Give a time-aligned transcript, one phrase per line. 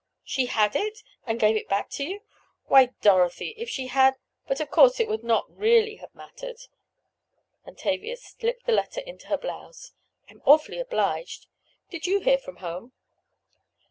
[0.23, 1.03] "She had it?
[1.27, 2.21] And gave it back to you?
[2.65, 6.57] Why, Dorothy, if she had—but of course it would not really have mattered,"
[7.65, 9.91] and Tavia slipped the letter into her blouse.
[10.27, 11.45] "I'm awfully obliged.
[11.91, 12.93] Did you hear from home?"